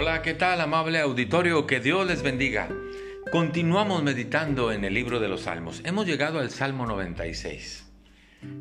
Hola, 0.00 0.22
¿qué 0.22 0.32
tal 0.32 0.60
amable 0.60 1.00
auditorio? 1.00 1.66
Que 1.66 1.80
Dios 1.80 2.06
les 2.06 2.22
bendiga. 2.22 2.68
Continuamos 3.32 4.00
meditando 4.04 4.70
en 4.70 4.84
el 4.84 4.94
libro 4.94 5.18
de 5.18 5.26
los 5.26 5.40
Salmos. 5.40 5.82
Hemos 5.84 6.06
llegado 6.06 6.38
al 6.38 6.50
Salmo 6.50 6.86
96. 6.86 7.84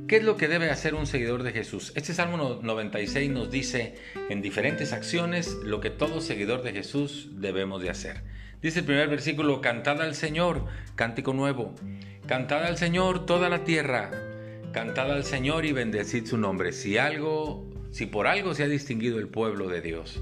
¿Qué 0.07 0.15
es 0.15 0.23
lo 0.23 0.35
que 0.35 0.47
debe 0.47 0.71
hacer 0.71 0.95
un 0.95 1.05
seguidor 1.05 1.43
de 1.43 1.51
Jesús? 1.51 1.93
Este 1.95 2.15
Salmo 2.15 2.59
96 2.63 3.29
nos 3.29 3.51
dice 3.51 3.99
en 4.31 4.41
diferentes 4.41 4.93
acciones 4.93 5.59
lo 5.63 5.79
que 5.79 5.91
todo 5.91 6.21
seguidor 6.21 6.63
de 6.63 6.73
Jesús 6.73 7.29
debemos 7.33 7.83
de 7.83 7.91
hacer. 7.91 8.23
Dice 8.63 8.79
el 8.79 8.85
primer 8.85 9.07
versículo, 9.07 9.61
cantad 9.61 10.01
al 10.01 10.15
Señor, 10.15 10.65
cántico 10.95 11.33
nuevo. 11.33 11.75
Cantad 12.25 12.63
al 12.63 12.79
Señor 12.79 13.27
toda 13.27 13.47
la 13.47 13.63
tierra. 13.63 14.09
Cantad 14.73 15.11
al 15.11 15.23
Señor 15.23 15.67
y 15.67 15.71
bendecid 15.71 16.25
su 16.25 16.39
nombre. 16.39 16.71
Si 16.71 16.97
algo, 16.97 17.63
si 17.91 18.07
por 18.07 18.25
algo 18.25 18.55
se 18.55 18.63
ha 18.63 18.67
distinguido 18.67 19.19
el 19.19 19.27
pueblo 19.27 19.69
de 19.69 19.81
Dios, 19.81 20.19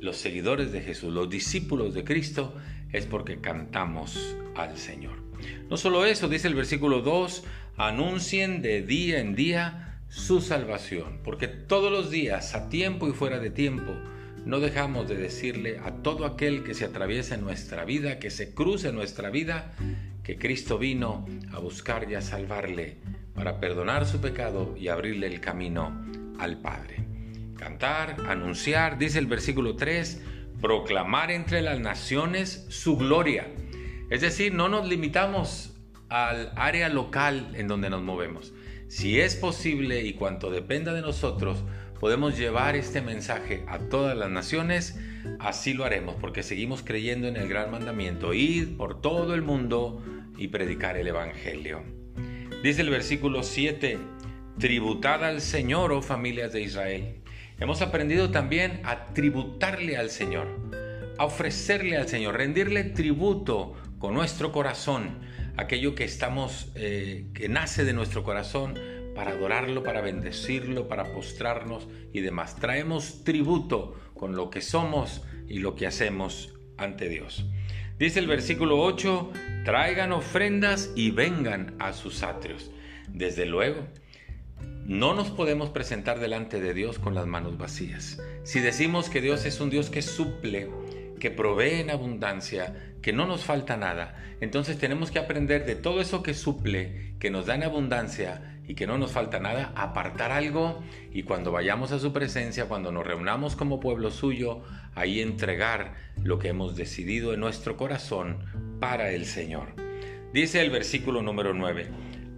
los 0.00 0.16
seguidores 0.16 0.72
de 0.72 0.80
Jesús, 0.80 1.12
los 1.12 1.28
discípulos 1.28 1.94
de 1.94 2.04
Cristo, 2.04 2.54
es 2.92 3.06
porque 3.06 3.40
cantamos 3.40 4.36
al 4.54 4.76
Señor. 4.78 5.16
No 5.68 5.76
solo 5.76 6.04
eso, 6.04 6.28
dice 6.28 6.48
el 6.48 6.54
versículo 6.54 7.00
2, 7.00 7.44
anuncien 7.76 8.62
de 8.62 8.82
día 8.82 9.20
en 9.20 9.34
día 9.34 10.00
su 10.08 10.40
salvación, 10.40 11.20
porque 11.24 11.48
todos 11.48 11.90
los 11.90 12.10
días, 12.10 12.54
a 12.54 12.68
tiempo 12.68 13.08
y 13.08 13.12
fuera 13.12 13.38
de 13.38 13.50
tiempo, 13.50 13.92
no 14.44 14.60
dejamos 14.60 15.08
de 15.08 15.16
decirle 15.16 15.80
a 15.84 16.02
todo 16.02 16.24
aquel 16.24 16.62
que 16.62 16.74
se 16.74 16.84
atraviesa 16.84 17.34
en 17.34 17.42
nuestra 17.42 17.84
vida, 17.84 18.18
que 18.20 18.30
se 18.30 18.54
cruce 18.54 18.88
en 18.88 18.94
nuestra 18.94 19.28
vida, 19.30 19.72
que 20.22 20.38
Cristo 20.38 20.78
vino 20.78 21.26
a 21.52 21.58
buscar 21.58 22.10
y 22.10 22.14
a 22.14 22.20
salvarle 22.20 22.98
para 23.34 23.58
perdonar 23.60 24.06
su 24.06 24.20
pecado 24.20 24.76
y 24.78 24.88
abrirle 24.88 25.26
el 25.26 25.40
camino 25.40 25.92
al 26.38 26.58
Padre. 26.58 27.05
Cantar, 27.56 28.16
anunciar, 28.28 28.98
dice 28.98 29.18
el 29.18 29.26
versículo 29.26 29.76
3, 29.76 30.22
proclamar 30.60 31.30
entre 31.30 31.62
las 31.62 31.80
naciones 31.80 32.66
su 32.68 32.96
gloria. 32.96 33.48
Es 34.10 34.20
decir, 34.20 34.54
no 34.54 34.68
nos 34.68 34.86
limitamos 34.88 35.74
al 36.08 36.52
área 36.56 36.88
local 36.88 37.52
en 37.54 37.68
donde 37.68 37.90
nos 37.90 38.02
movemos. 38.02 38.52
Si 38.88 39.20
es 39.20 39.34
posible 39.34 40.02
y 40.02 40.14
cuanto 40.14 40.50
dependa 40.50 40.92
de 40.92 41.02
nosotros, 41.02 41.64
podemos 41.98 42.38
llevar 42.38 42.76
este 42.76 43.02
mensaje 43.02 43.64
a 43.66 43.78
todas 43.78 44.16
las 44.16 44.30
naciones, 44.30 44.98
así 45.40 45.74
lo 45.74 45.84
haremos, 45.84 46.14
porque 46.20 46.42
seguimos 46.42 46.82
creyendo 46.82 47.26
en 47.26 47.36
el 47.36 47.48
gran 47.48 47.70
mandamiento, 47.70 48.32
ir 48.32 48.76
por 48.76 49.00
todo 49.00 49.34
el 49.34 49.42
mundo 49.42 50.02
y 50.36 50.48
predicar 50.48 50.96
el 50.96 51.08
Evangelio. 51.08 51.82
Dice 52.62 52.82
el 52.82 52.90
versículo 52.90 53.42
7, 53.42 53.98
tributad 54.58 55.24
al 55.24 55.40
Señor, 55.40 55.92
oh 55.92 56.02
familias 56.02 56.52
de 56.52 56.62
Israel. 56.62 57.20
Hemos 57.58 57.80
aprendido 57.80 58.30
también 58.30 58.80
a 58.84 59.06
tributarle 59.06 59.96
al 59.96 60.10
Señor, 60.10 60.46
a 61.16 61.24
ofrecerle 61.24 61.96
al 61.96 62.06
Señor, 62.06 62.36
rendirle 62.36 62.84
tributo 62.84 63.72
con 63.98 64.12
nuestro 64.12 64.52
corazón, 64.52 65.20
aquello 65.56 65.94
que 65.94 66.04
estamos, 66.04 66.70
eh, 66.74 67.28
que 67.32 67.48
nace 67.48 67.84
de 67.84 67.94
nuestro 67.94 68.24
corazón, 68.24 68.78
para 69.14 69.30
adorarlo, 69.30 69.82
para 69.82 70.02
bendecirlo, 70.02 70.86
para 70.86 71.14
postrarnos 71.14 71.88
y 72.12 72.20
demás. 72.20 72.56
Traemos 72.56 73.24
tributo 73.24 73.98
con 74.12 74.36
lo 74.36 74.50
que 74.50 74.60
somos 74.60 75.22
y 75.48 75.60
lo 75.60 75.74
que 75.76 75.86
hacemos 75.86 76.52
ante 76.76 77.08
Dios. 77.08 77.46
Dice 77.98 78.18
el 78.18 78.26
versículo 78.26 78.82
8, 78.82 79.32
traigan 79.64 80.12
ofrendas 80.12 80.92
y 80.94 81.10
vengan 81.10 81.74
a 81.78 81.94
sus 81.94 82.22
atrios. 82.22 82.70
Desde 83.08 83.46
luego, 83.46 83.86
no 84.88 85.14
nos 85.14 85.30
podemos 85.30 85.70
presentar 85.70 86.20
delante 86.20 86.60
de 86.60 86.72
Dios 86.72 87.00
con 87.00 87.14
las 87.14 87.26
manos 87.26 87.58
vacías. 87.58 88.22
Si 88.44 88.60
decimos 88.60 89.10
que 89.10 89.20
Dios 89.20 89.44
es 89.44 89.60
un 89.60 89.68
Dios 89.68 89.90
que 89.90 90.00
suple, 90.00 90.70
que 91.18 91.32
provee 91.32 91.80
en 91.80 91.90
abundancia, 91.90 92.94
que 93.02 93.12
no 93.12 93.26
nos 93.26 93.42
falta 93.42 93.76
nada, 93.76 94.22
entonces 94.40 94.78
tenemos 94.78 95.10
que 95.10 95.18
aprender 95.18 95.66
de 95.66 95.74
todo 95.74 96.00
eso 96.00 96.22
que 96.22 96.34
suple, 96.34 97.14
que 97.18 97.30
nos 97.30 97.46
da 97.46 97.56
en 97.56 97.64
abundancia 97.64 98.60
y 98.68 98.74
que 98.74 98.86
no 98.86 98.96
nos 98.96 99.10
falta 99.10 99.40
nada, 99.40 99.72
apartar 99.74 100.30
algo 100.30 100.84
y 101.12 101.24
cuando 101.24 101.50
vayamos 101.50 101.90
a 101.90 101.98
su 101.98 102.12
presencia, 102.12 102.66
cuando 102.66 102.92
nos 102.92 103.04
reunamos 103.04 103.56
como 103.56 103.80
pueblo 103.80 104.12
suyo, 104.12 104.62
ahí 104.94 105.20
entregar 105.20 105.94
lo 106.22 106.38
que 106.38 106.48
hemos 106.48 106.76
decidido 106.76 107.34
en 107.34 107.40
nuestro 107.40 107.76
corazón 107.76 108.38
para 108.78 109.10
el 109.10 109.26
Señor. 109.26 109.74
Dice 110.32 110.60
el 110.60 110.70
versículo 110.70 111.22
número 111.22 111.54
9, 111.54 111.88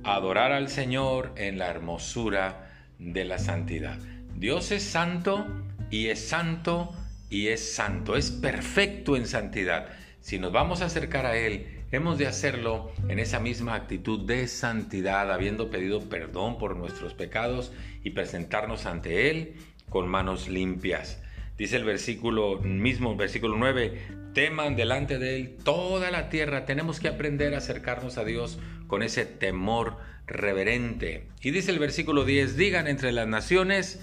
adorar 0.05 0.53
al 0.53 0.69
Señor 0.69 1.33
en 1.37 1.59
la 1.59 1.69
hermosura 1.69 2.71
de 2.99 3.25
la 3.25 3.39
santidad. 3.39 3.99
Dios 4.37 4.71
es 4.71 4.83
santo 4.83 5.47
y 5.91 6.09
es 6.09 6.29
santo 6.29 6.93
y 7.31 7.49
es 7.49 7.75
santo, 7.75 8.17
es 8.17 8.31
perfecto 8.31 9.17
en 9.17 9.27
santidad. 9.27 9.89
Si 10.21 10.39
nos 10.39 10.53
vamos 10.53 10.83
a 10.83 10.87
acercar 10.87 11.27
a 11.27 11.37
Él, 11.37 11.85
hemos 11.91 12.19
de 12.19 12.27
hacerlo 12.27 12.93
en 13.09 13.19
esa 13.19 13.41
misma 13.41 13.75
actitud 13.75 14.27
de 14.27 14.47
santidad, 14.49 15.33
habiendo 15.33 15.71
pedido 15.71 16.09
perdón 16.09 16.59
por 16.59 16.77
nuestros 16.77 17.15
pecados 17.15 17.73
y 18.03 18.11
presentarnos 18.11 18.87
ante 18.87 19.31
Él 19.31 19.55
con 19.89 20.09
manos 20.09 20.49
limpias. 20.49 21.23
Dice 21.57 21.77
el 21.77 21.85
versículo 21.85 22.61
mismo, 22.61 23.17
versículo 23.17 23.57
9, 23.57 24.28
teman 24.39 24.77
delante 24.77 25.19
de 25.19 25.35
Él 25.35 25.57
toda 25.65 26.13
la 26.13 26.29
tierra. 26.29 26.65
Tenemos 26.65 27.01
que 27.01 27.09
aprender 27.09 27.55
a 27.55 27.59
acercarnos 27.59 28.19
a 28.19 28.25
Dios 28.25 28.61
con 28.87 29.03
ese 29.03 29.27
temor 29.27 29.97
reverente. 30.29 31.27
Y 31.43 31.51
dice 31.51 31.73
el 31.73 31.81
versículo 31.81 32.25
10, 32.25 32.57
digan 32.57 32.87
entre 32.87 33.11
las 33.11 33.27
naciones, 33.27 34.01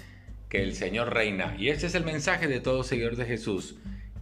que 0.50 0.62
el 0.62 0.74
Señor 0.74 1.14
reina. 1.14 1.56
Y 1.58 1.70
este 1.70 1.86
es 1.86 1.94
el 1.94 2.04
mensaje 2.04 2.48
de 2.48 2.60
todo 2.60 2.84
seguidor 2.84 3.16
de 3.16 3.24
Jesús. 3.24 3.76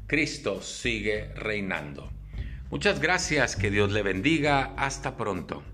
Cristo 0.07 0.63
sigue 0.63 1.35
reinando. 1.35 2.13
Muchas 2.71 3.01
gracias, 3.01 3.57
que 3.57 3.73
Dios 3.73 3.91
le 3.91 4.05
bendiga. 4.05 4.73
Hasta 4.77 5.17
pronto. 5.17 5.65